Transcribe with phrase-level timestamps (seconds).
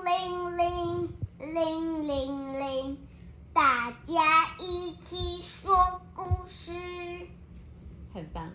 [0.00, 1.08] 铃铃
[1.38, 2.98] 铃铃铃，
[3.52, 5.76] 大家一起说
[6.14, 6.72] 故事。
[8.14, 8.50] 很棒。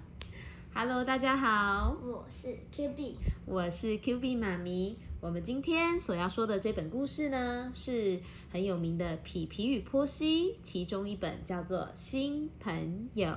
[0.74, 4.98] Hello，大家好，我是 Q B，我是 Q B 妈咪。
[5.22, 8.20] 我们今天所要说的这本故事呢，是
[8.52, 13.30] 很有名的《皮皮与波西》其中一本，叫做《新朋友》，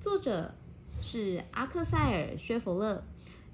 [0.00, 0.54] 作者
[1.00, 3.04] 是阿克塞尔·薛弗勒，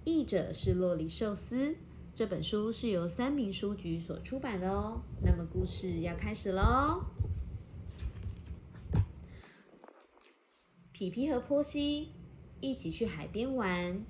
[0.04, 1.77] 译者是洛里寿司。
[2.19, 5.00] 这本书是由三明书局所出版的哦。
[5.22, 7.04] 那么故事要开始喽。
[10.91, 12.08] 皮皮和波西
[12.58, 14.04] 一起去海边玩。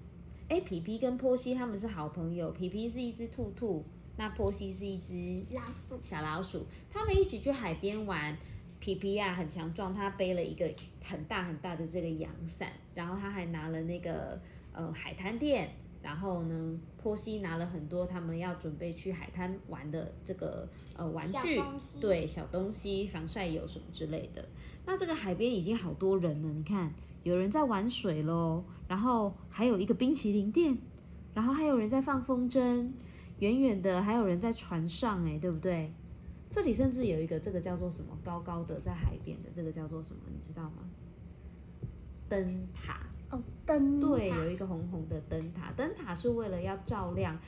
[0.49, 2.51] 哎，皮皮跟波西他们是好朋友。
[2.51, 3.85] 皮皮是一只兔兔，
[4.17, 6.01] 那波西是一只老鼠。
[6.01, 6.67] 小老鼠。
[6.91, 8.35] 他们一起去海边玩。
[8.81, 10.73] 皮皮呀很强壮，他背了一个
[11.05, 14.41] 很大很大的这个阳伞，然后他还拿了那个
[14.73, 15.69] 呃海滩垫。
[16.01, 21.61] 然后呢，波西拿了很多他们要准备去海滩玩的这个呃玩具，
[22.01, 24.49] 对小东西、防晒油什么之类的。
[24.87, 30.79] 那这个海边已经好多人了，你看有人在玩水喽，然后还有一个冰淇淋店，
[31.35, 32.91] 然后还有人在放风筝，
[33.41, 35.93] 远远的还有人在船上，哎，对不对？
[36.49, 40.89] 这里甚至有一个这个叫做什么高高的在海边的这个叫做什么，你知道吗？
[42.29, 43.01] 灯塔。
[43.31, 47.39] 哦，灯对，有一个红红的灯塔，灯塔是为了要照亮，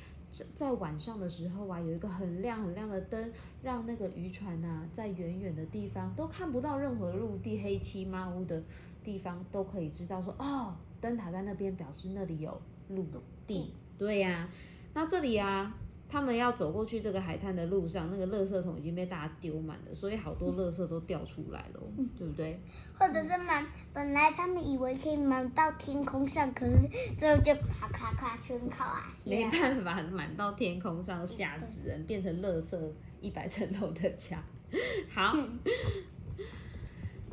[0.54, 8.62] 在晚上的时候啊，有一个很亮很亮的灯，让那个渔船呐，在远远的地方都看不到任何陆地黑漆麻乌的
[9.02, 13.06] 地方，都可以知道说，哦，灯塔在那边，表示那里有陆
[13.46, 14.48] 地，对呀，
[14.92, 15.74] 那这里啊。
[16.10, 21.80] 他们要走过去这个海滩的路上，那个垃圾桶已经被大家丢满了，所以好多垃圾都掉出来了，
[22.18, 22.60] 对不对？
[22.94, 26.76] 或者是满，本来他们以为可以满到天空上，可是
[27.18, 29.14] 最后就咔咔咔全靠啊！
[29.24, 32.76] 没办法，满到天空上吓死人，变成垃圾
[33.20, 34.42] 一百层楼的家。
[35.14, 35.36] 好。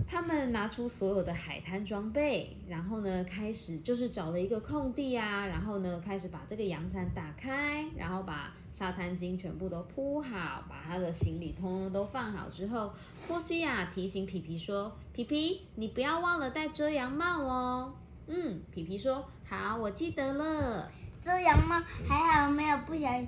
[0.10, 12.94] 他们拿出所有的海滩装备，然后呢，开始就是找了一个空地啊，然后呢，开始把这个阳伞打开，然后把沙滩巾全部都铺好，把他的行李通通都放好之后，
[13.28, 17.94] 波西亚提醒皮皮说：“皮皮，你不要忘了戴遮阳帽哦。”
[18.28, 20.90] 嗯，皮皮说：“好，我记得了。”
[21.22, 23.28] 遮阳帽还好没有不小心，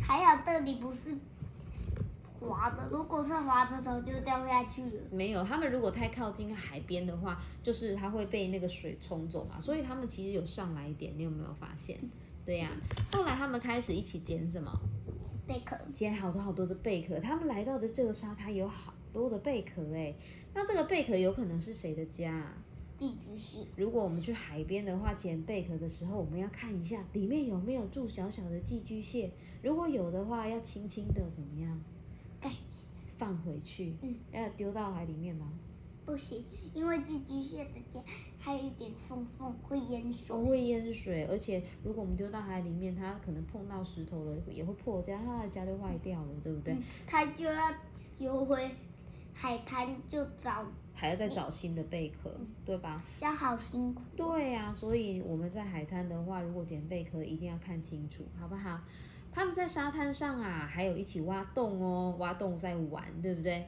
[0.00, 1.18] 还好这里不是。
[2.40, 5.02] 滑的，如果是滑的，早就掉下去了。
[5.12, 9.60] 没有，他们如果太靠近海边的话，就是它会被那个水冲走嘛。
[9.60, 11.98] 所以他们其实有上来一点，你有没有发现？
[12.44, 12.70] 对呀。
[13.12, 14.72] 后来他们开始一起捡什么？
[15.46, 15.76] 贝壳。
[15.94, 17.20] 捡好多好多的贝壳。
[17.20, 20.14] 他们来到的这个沙滩有好多的贝壳哎。
[20.54, 22.54] 那这个贝壳有可能是谁的家？
[22.96, 23.66] 寄居蟹。
[23.76, 29.30] 如果我们去海边的话，捡贝壳的时候，我们要看一下里面有没有住小小的寄居蟹。
[29.62, 31.80] 如果有的话，要轻轻的怎么样？
[32.40, 33.94] 盖起来，放回去。
[34.02, 35.52] 嗯，要丢到海里面吗？
[36.06, 38.00] 不行，因为寄居蟹的家
[38.38, 40.36] 还有一点缝缝，会淹水。
[40.36, 46.76] 会淹水，而且如果我们丢到海里面，它可能碰到石头了，也会破掉，它的家就坏掉了，对不对？
[47.06, 47.72] 它就要
[48.18, 48.68] 游回
[49.32, 52.34] 海滩，就找，还要再找新的贝壳，
[52.64, 53.04] 对吧？
[53.16, 54.02] 这样好辛苦。
[54.16, 58.80] 对呀，所以我们在海滩的话，如果捡贝壳，一定要看清楚，好不好？
[59.32, 63.66] 他们在沙滩上啊，还有一起挖洞哦，挖洞在玩，对不对？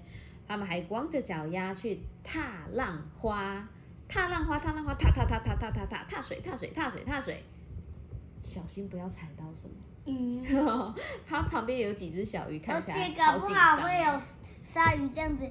[0.49, 3.69] 他们还光着脚丫去踏浪花，
[4.09, 7.45] 踏浪花，踏浪花，踏踏踏踏踏踏踏踏水，踏水，踏水，踏水，
[8.43, 9.75] 小心不要踩到什么。
[10.05, 10.45] 嗯，
[11.27, 13.83] 它旁边有几只小鱼，看起来好紧张。
[13.83, 14.21] 会有
[14.75, 15.49] 鲨鱼这样子。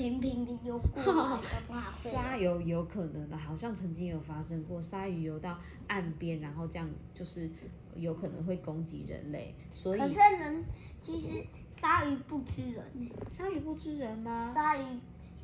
[0.00, 1.38] 平平的游过，
[1.68, 7.50] 鲨鱼有可能的，好像曾经有发生过，鲨鱼游到岸边，然后这样就是
[7.94, 9.54] 有可能会攻击人类。
[9.74, 10.64] 所以，可是人
[11.02, 11.46] 其实
[11.78, 12.82] 鲨鱼不吃人。
[13.30, 14.52] 鲨鱼不吃人吗？
[14.54, 14.84] 鲨鱼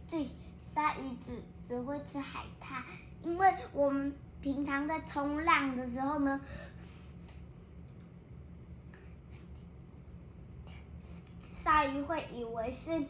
[0.09, 0.25] 最
[0.75, 2.83] 鲨鱼只只会吃海獭，
[3.25, 6.41] 因为我们平常在冲浪的时候呢，
[11.63, 13.05] 鲨鱼会以为是。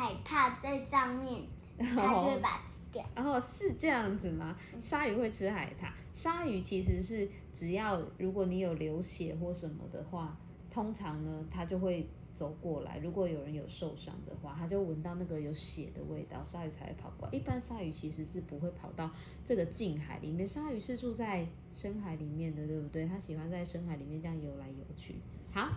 [0.00, 1.42] 海獭在上面，
[1.78, 3.04] 它就会把它吃掉。
[3.14, 4.56] 然后是这样子吗？
[4.80, 5.90] 鲨鱼会吃海獭？
[6.14, 10.34] 鲨鱼其实是只要如果你有流血或什么的话，
[10.70, 12.96] 通常呢它就会走过来。
[13.02, 17.36] 如果有人有受伤的话，它就闻到那个有血的味道，鲨鱼才会跑过来。
[17.36, 19.10] 一般鲨鱼其实是不会跑到
[19.44, 23.04] 这个近海里面，鲨鱼是住在深海里面的，对不对？
[23.06, 25.16] 它喜欢在深海里面这样游来游去。
[25.52, 25.68] 好，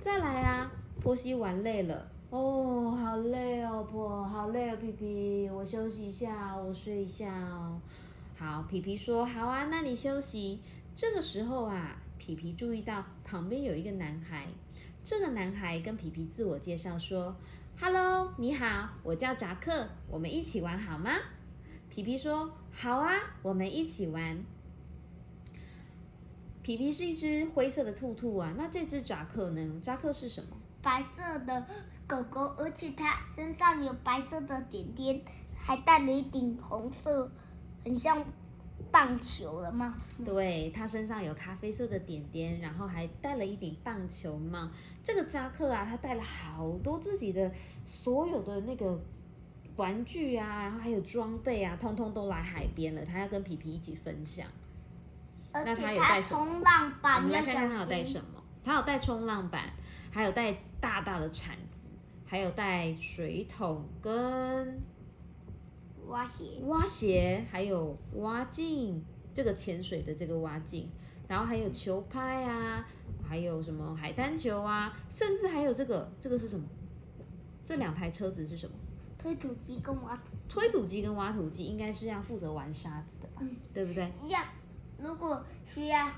[0.00, 0.72] 再来啊，
[1.02, 2.10] 波西玩累了。
[2.30, 7.80] 哦，好累哦，婆，好累哦，皮皮，我休息一下，我睡一下哦。
[8.36, 10.60] 好，皮皮说好啊，那你休息。
[10.94, 14.46] 这个时候啊，皮皮注意到旁边有一个男孩，
[15.02, 17.34] 这个男孩跟皮皮自我介绍说
[17.80, 21.12] ：“Hello，你好，我叫扎克，我们一起玩好吗？”
[21.88, 24.44] 皮皮说：“好啊，我们一起玩。”
[26.62, 29.80] 皮皮是一只灰色的兔兔啊，那这只扎克呢？
[29.80, 30.50] 扎克是什么？
[30.82, 31.66] 白色的
[32.08, 35.20] 狗狗，而且它身上有白色的点点，
[35.54, 37.30] 还戴了一顶红色，
[37.84, 38.24] 很像
[38.90, 40.24] 棒球的帽子。
[40.24, 44.70] 对，它身上有咖啡色的点点，然后还戴了一顶棒球帽。
[45.04, 47.52] 这个扎克啊，他带了好多自己的
[47.84, 48.98] 所有的那个
[49.76, 53.04] 玩具啊，然后还有装备啊，通通都来海边了。
[53.04, 54.46] 他要跟皮皮一起分享。
[55.52, 58.42] 而那他且有带冲浪我板要们来看看他有带什么。
[58.64, 59.70] 他有带冲浪板，
[60.10, 61.67] 还有带大大的铲子，
[62.30, 64.82] 还有带水桶跟
[66.08, 66.44] 挖鞋。
[66.66, 69.02] 蛙鞋，还有蛙镜，
[69.32, 70.90] 这个潜水的这个蛙镜，
[71.26, 72.86] 然后还有球拍啊，
[73.26, 76.66] 还有什么海滩球啊，甚至还有这个，这个是什么？
[77.64, 78.76] 这两台车子是什么？
[79.18, 84.10] 推土机跟挖土推土机跟挖土机应该是要负责玩沙子的吧，嗯对不对？
[84.22, 84.44] 一样，
[84.98, 86.10] 如果需要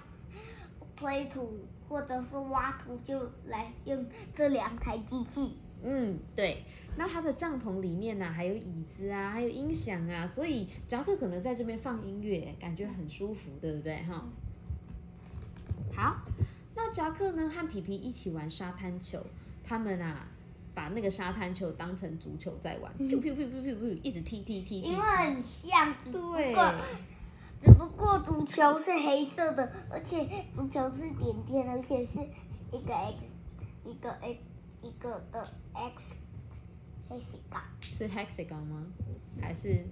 [0.97, 4.05] 推土或者是挖土，就来用
[4.35, 5.57] 这两台机器。
[5.83, 6.63] 嗯，对。
[6.97, 14.03] 那他的帐篷里面呢、还有椅子啊，还有音响啊，所以扎克可能在这边放音乐，感觉很舒服，对不对？
[14.03, 14.25] 哈。
[15.95, 16.17] 好，
[16.75, 19.25] 那扎克呢和皮皮一起玩沙滩球，
[19.65, 20.27] 他们啊
[20.75, 24.89] 把那个沙滩球当成足球在玩，噗噗噗噗噗噗，一直踢踢踢踢。
[24.91, 26.75] 因为很像，只不对过
[27.63, 32.19] 只不过足球是黑色的，而且足球是点点，而且是
[32.73, 33.17] 一个 X，
[33.85, 34.39] 一个 X，
[34.83, 36.03] 一个的 X
[37.09, 38.87] hexagon 是 hexagon 吗？
[39.41, 39.85] 还是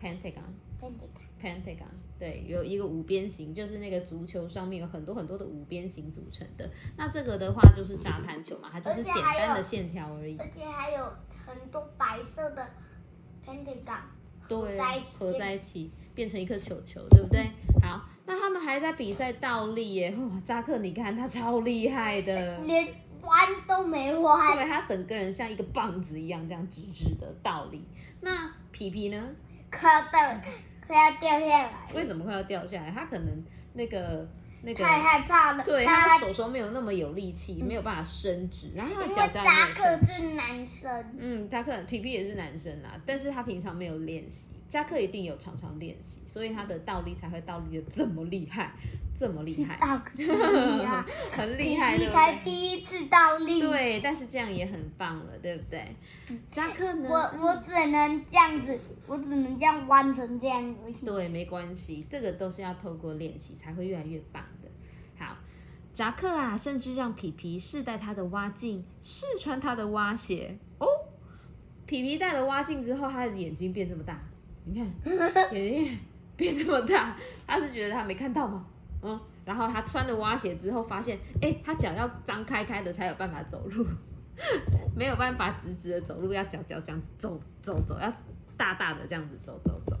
[0.00, 1.22] pentagon？，pentagon。
[1.42, 1.90] Pentagon，
[2.20, 6.70] 对，有一个五边形，就是那个足球上面有很多很多的五边形组成的。
[6.96, 10.38] 那这个的话就是沙滩球嘛，它就是简单的线条而已。
[10.38, 11.04] 而且还有
[11.44, 12.64] 很多白色的
[13.44, 13.98] pentagon
[14.40, 17.50] 合对在一起，，合在一起变成一颗球球，对不对？
[17.82, 22.86] 好，那他们还在比赛倒立耶，哇，扎克你看他超厉害的，连
[23.22, 24.56] 弯都没弯。
[24.56, 27.84] 对他整个人像一个棒子一样这样直直的倒立。
[28.20, 29.30] 那皮皮呢？
[29.70, 30.40] 快要掉，
[30.86, 32.90] 快要掉下来，为什么快要掉下来？
[32.90, 33.42] 他可能
[33.72, 34.28] 那个
[34.62, 35.64] 那个太害怕了。
[35.64, 39.98] 对，他他的手手没有那么有力气，没有办法伸直，然后他脚扎克。
[40.06, 48.72] 是男生，嗯，扎克皮皮也是男生啦，但是他平常没有练习，扎克一定有常常练习，所以他的倒立才会倒立的这么厉害，
[49.20, 50.26] 这么厉害，倒立
[50.82, 52.32] 啊， 很厉害，对不皮皮才？
[52.42, 53.60] 第一次倒立。
[53.60, 55.94] 对，但是这样也很棒了，对不对？
[56.50, 57.06] 扎克呢？
[57.10, 60.94] 我我只能这样子，我只能这样弯成这样而已。
[61.04, 64.70] 对，没关系，这个都是要透过练习才会越来越棒的。
[65.22, 65.36] 好，
[65.92, 70.56] 扎克啊，甚至让皮皮试戴他的蛙镜，试穿他的蛙鞋。
[70.78, 70.86] 哦，
[71.84, 74.18] 皮皮戴了蛙镜之后，他的眼睛变这么大，
[74.64, 75.98] 你看眼睛
[76.36, 77.16] 变这么大，
[77.46, 78.66] 他是觉得他没看到吗？
[79.02, 83.84] 嗯，然后他穿了蛙鞋之后，发现，哎，他脚要张开开的才有办法走路，
[84.96, 88.12] 没有办法直直的走路，要脚脚这样走走走，要
[88.56, 89.98] 大大的这样子走走走。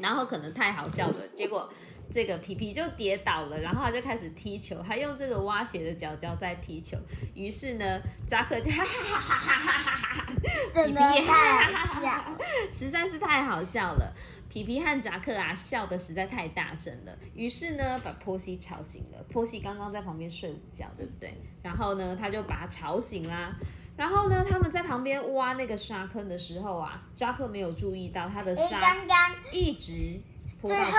[0.00, 1.68] 然后可能太好笑了，结果
[2.10, 6.96] 这个皮皮就跌倒了，然后他就开始踢球，还用这个挖鞋的脚脚在踢球。
[7.34, 10.32] 于是呢，扎克就哈哈哈哈哈哈，
[10.72, 11.34] 皮皮也哈
[11.66, 12.38] 哈哈哈，
[12.72, 14.14] 实在是太好笑了。
[14.48, 19.22] 皮皮和扎克啊笑的实在太大声了，于是呢把波西吵醒了。
[19.30, 21.34] 波西刚刚在旁边睡午觉，对不对？
[21.62, 23.54] 然后呢他就把他吵醒啦。
[23.98, 30.18] 然后呢他们在旁边挖那个沙坑的时候啊，扎克没有注意到他的，沙刚刚一直
[30.58, 30.92] 泼到水。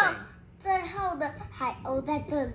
[0.59, 2.51] 最后的海鸥在这里，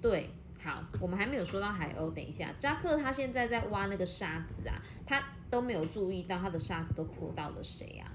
[0.00, 0.30] 对，
[0.64, 8.10] 好，我们还没有说到海鸥，等一下，扎克他现在在挖那个沙子啊，他都没有注意到他的沙子都泼到了谁啊？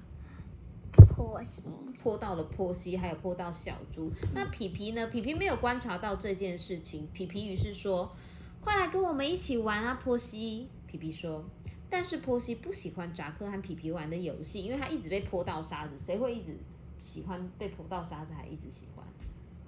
[1.16, 1.70] 波西。
[2.02, 4.12] 泼到了波西，还有泼到小猪。
[4.34, 5.08] 那皮皮呢？
[5.08, 8.16] 皮皮没有观察到这件事情，皮皮于是说
[8.62, 11.46] ：“快来跟我们一起玩啊，波西。”皮皮说。
[11.90, 16.58] 但是波西不喜欢扎克和皮皮玩的游戏，因为他一直被泼到沙子，谁会一直
[17.00, 19.06] 喜欢被泼到沙子还一直喜欢？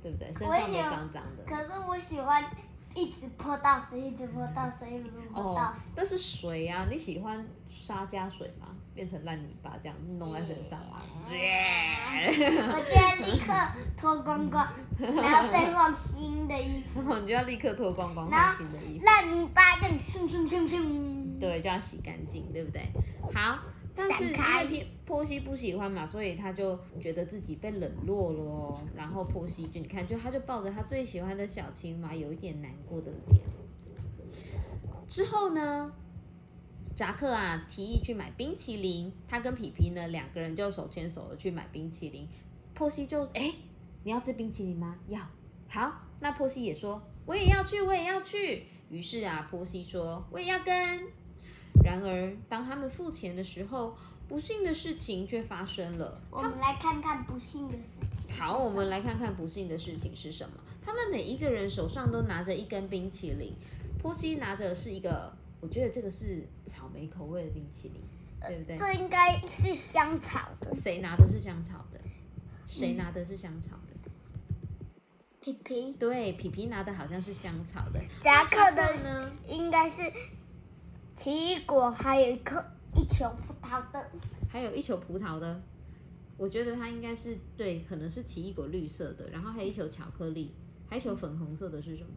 [0.02, 0.34] 对不对？
[0.34, 1.44] 身上都我喜欢脏脏的。
[1.46, 2.44] 可是我喜欢
[2.96, 6.88] 一直泼到水，一直泼到水，一直泼到哦，那是水啊！
[6.90, 8.68] 你喜欢沙加水吗？
[8.96, 11.04] 变成烂泥巴这样弄在身上吗？
[11.30, 13.54] 我现在立刻
[13.96, 14.68] 脱光光，
[15.00, 21.40] 然后再换新的衣服， 你就要立刻脱光光换新的衣服，烂泥巴这样咻咻咻咻。
[21.40, 22.90] 对，就要洗干净，对不对？
[23.34, 23.60] 好，
[23.96, 24.32] 但是因
[24.72, 28.82] 为波波西不喜欢嘛，所以他就觉得自己被冷落了哦。
[28.96, 33.44] 然后波西就你看，就他就抱着他最喜欢的小青蛙，有一点难过的脸。
[35.08, 35.92] 之后呢，
[36.96, 42.28] 扎克啊提议去买冰淇淋，他跟皮皮呢两个人就手牵手的去买冰淇淋。
[42.74, 43.56] 波西就哎，
[44.04, 44.96] 你要吃冰淇淋吗？
[45.08, 45.20] 要。
[45.68, 48.64] 好，那波西也说我也要去，我也要去。
[48.90, 51.08] 于是啊，波西说我也要跟。
[51.84, 56.22] 然而，当他们付钱的时候，不幸的事情却发生了。
[56.30, 57.84] 我们来看看不幸的事
[58.28, 58.36] 情。
[58.36, 60.56] 好，我们来看看不幸的事情是什么。
[60.82, 63.54] 他们每一个人手上都拿着一根冰淇淋。
[64.02, 68.02] 波西拿着是一个，我觉得这个是草莓口味的冰淇淋，
[68.48, 68.78] 对不对？
[68.78, 70.74] 这应该是香草的。
[70.76, 72.00] 谁拿的是香草的？
[72.68, 74.12] 谁拿的是香草的？
[75.42, 75.94] 皮皮。
[76.00, 78.00] 对，皮皮拿的好像是香草的。
[78.22, 79.32] 夹克的呢？
[79.48, 80.02] 应该是
[81.20, 84.10] 奇异果，还有一颗一球葡萄的。
[84.48, 85.62] 还有一球葡萄的，
[86.38, 90.54] 我觉得它应该是对，可能是奇异果绿色的，然后还有一球巧克力，
[90.88, 92.10] 还有一球粉红色的是什么？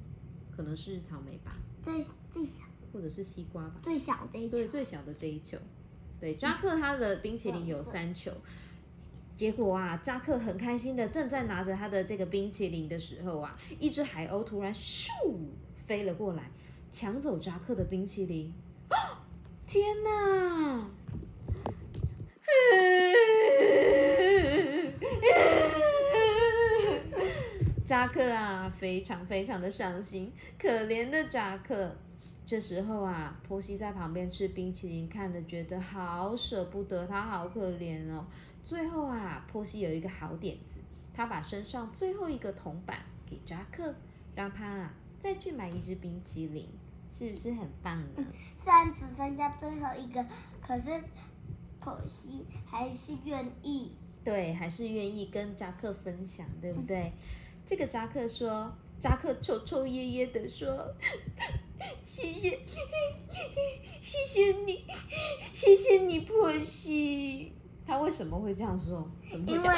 [0.56, 3.80] 可能是草莓吧，最最小或者是西瓜吧。
[3.82, 4.50] 最小的一球。
[4.52, 5.58] 对，最小的这一球。
[6.20, 8.30] 对，扎克他的冰淇淋有三球。
[9.36, 15.10] 结果啊，扎克很开心的正在拿着他的这个冰淇淋的时候啊，一只海鸥突然咻
[15.86, 16.52] 飞了过来，
[16.92, 18.54] 抢走扎克的冰淇淋。
[19.72, 20.86] 天哪！
[27.86, 31.96] 扎克啊，非常非常的伤心，可怜的扎克。
[32.44, 38.26] 这时候啊，波西在旁边吃冰淇淋，看着觉得好舍不得，他好可怜哦。
[38.62, 40.80] 最后啊，波西有一个好点子，
[41.14, 43.94] 他把身上最后一个铜板给扎克，
[44.34, 46.68] 让他啊再去买一支冰淇淋，
[47.22, 48.24] 是不是很棒呢？
[48.62, 50.24] 虽然只剩下最后一个，
[50.60, 51.02] 可是
[51.80, 53.92] 可惜还是愿意。
[54.24, 57.12] 对，还是愿意跟扎克分享，对不对？
[57.64, 60.94] 这个扎克说，扎克抽抽噎噎的说，
[62.02, 62.60] 谢谢，
[64.00, 64.84] 谢谢你，
[65.52, 67.52] 谢谢你，波西。
[67.84, 69.08] 他为什么会这样说？
[69.30, 69.76] 怎么会因为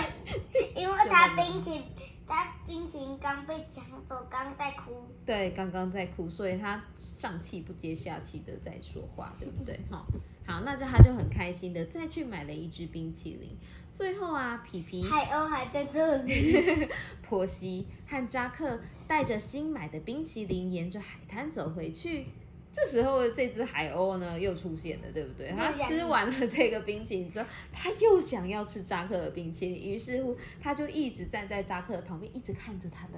[0.76, 1.82] 因为 他冰淇
[2.26, 5.06] 他冰淇淋刚被抢走，刚在哭。
[5.26, 9.78] 对，刚刚在哭，所以他上气不接下气的在说话，对不对？
[9.90, 10.04] 哈，
[10.46, 13.56] 好，那这他就很开心的再去买了一支冰淇淋。
[13.90, 16.88] 最后啊，皮皮、海鸥还在这里。
[17.22, 22.26] 婆媳和扎克带着新买的冰淇淋，沿着海滩走回去。
[22.74, 25.52] 这时候，这只海鸥呢又出现了，对不对？
[25.52, 33.12] 它吃完了这个冰淇淋之后，它又想要吃扎克的冰淇淋，于是乎，它就一直站在扎克的旁边，一直看着他的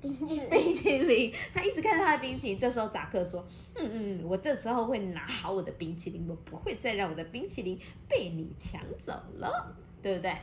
[0.00, 0.50] 冰淇淋。
[0.50, 1.32] 冰淇淋。
[1.54, 2.58] 他一直看着他的冰淇淋。
[2.58, 3.46] 这时候，扎克说
[3.78, 7.78] ：“嗯嗯，我这时候会拿好我的冰淇淋，我不会再让我的冰淇淋
[8.08, 10.34] 被你抢走了，对不对？”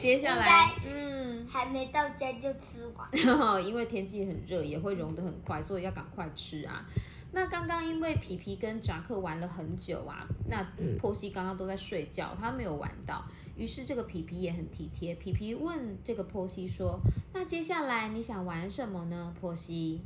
[0.00, 3.08] 接下来，嗯，还没到家就吃完。
[3.66, 6.86] 因为天气很热，也会融得很快，所以要赶快吃啊。
[7.32, 10.66] 那刚刚因为皮皮跟扎克玩了很久啊，那
[10.98, 13.24] 波西刚刚都在睡觉，他没有玩到。
[13.56, 16.98] 于是这个皮皮也很体贴，皮皮问这个波西说
[17.32, 20.00] ：“那接下来你想玩什么呢？”波西，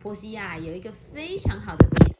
[0.00, 2.16] 波西呀有一个非常好的点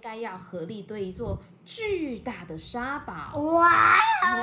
[0.00, 3.36] 应该要合力堆一座巨大的沙堡。
[3.38, 3.68] 哇，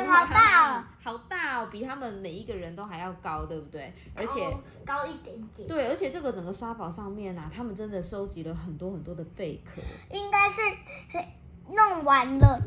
[0.06, 0.84] 好大哦！
[1.04, 3.92] 好大哦，比他们每一个人都还要高，对不对？
[4.14, 4.48] 而且
[4.86, 5.68] 高高一点点。
[5.68, 9.82] 对，而且这个整个沙堡上面啊，他们真的收集了很多很多的贝壳。
[10.16, 10.60] 应该是
[11.74, 12.62] 弄完了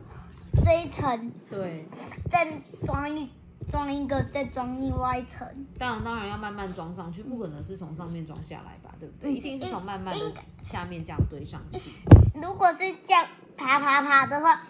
[0.65, 1.87] 这一层，对，
[2.29, 2.45] 再
[2.85, 3.31] 装一
[3.71, 5.67] 装一个，再装另外一层。
[5.79, 9.31] 当然当然要慢慢装上去，不可能是从上面装下来吧，对不对？
[9.31, 11.79] 嗯一定是从慢慢的下面这样堆上去。
[12.41, 13.27] 如果是这样
[13.57, 14.63] 爬爬爬的话，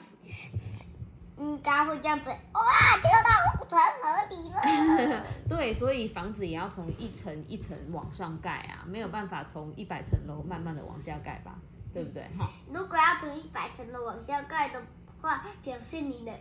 [1.39, 5.25] 应该会这样子，哇，掉到护城河里了。
[5.49, 11.59] 对，所以房子也要从一层一层往上盖啊，没有办法从一百层楼慢慢的往下盖吧，
[11.95, 12.25] 对不对？
[12.39, 12.51] 哈。
[12.71, 14.83] 如果要从一百层楼往下盖的
[15.23, 16.33] 话，表示你的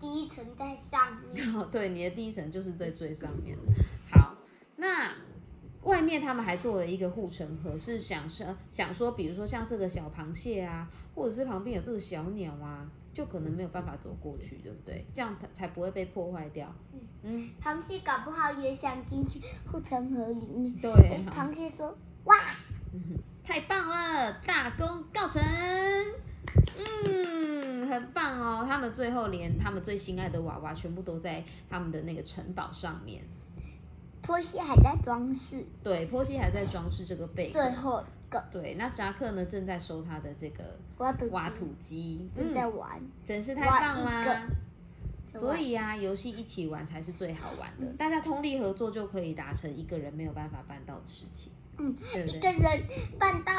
[0.00, 1.44] 第一层在上面。
[1.70, 3.56] 对，你的第一层就是在最上面。
[4.10, 4.34] 好，
[4.76, 5.12] 那
[5.82, 15.06] 外面他们还做了一个护城河，是想说想说，比如说像这个小螃蟹啊，或者是旁边有这个小鸟啊，就可能没有办法走过去，对不对？
[15.14, 16.74] 这样才才不会被破坏掉。
[17.22, 19.40] 嗯，螃蟹搞不好也想进去
[19.70, 20.72] 护城河里面。
[20.76, 22.36] 对诶螃蟹说：“哇，
[23.44, 25.42] 太棒了，大功告成。
[26.78, 27.39] 嗯，
[27.90, 28.64] 很棒哦。
[28.66, 33.22] 他们最后连他们最心爱的娃娃全部都在他们的那个城堡上面。
[34.22, 37.70] 波西还在装饰，对，波西还在装饰这个贝最壳。
[37.80, 43.00] 后一个对，那扎克呢正在收他的这个挖土机挖土机，正在嗯，玩。
[43.24, 44.46] 真是太棒啦！
[45.28, 51.50] 所以啊，游戏一起玩才是最好玩嗯的，大家通力合作就可以达成一个人没有办法办到的事情。
[51.78, 52.82] 嗯，对不对一个人
[53.18, 53.52] 办到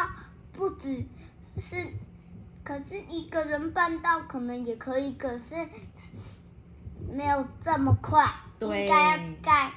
[0.53, 1.03] 不只
[1.57, 1.75] 是，
[2.63, 5.55] 可是一个人办到可能也可以，可是
[7.11, 9.71] 没有这么快，对应该要盖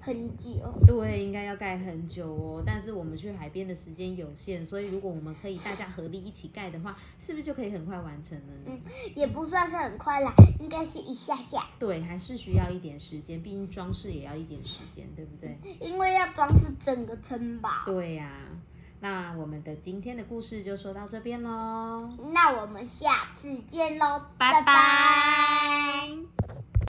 [0.00, 0.54] 很久。
[0.86, 2.62] 对，应该要盖很久哦。
[2.64, 8.66] 但是我们去海边的时间有限，所以如果我们可以大家合力一起盖的话，是不是就可以很快完成了呢？
[8.66, 8.80] 嗯，
[9.14, 15.58] 也不算是很快啦，应该是一下下，对，还是需要一点时间，毕竟装饰也要一点时间，对不对？
[15.80, 17.68] 因为要装饰整个城堡。
[17.84, 18.48] 对呀、
[19.00, 26.37] 那我们的今天的故事就说到这边喽，那我们下次见喽，拜拜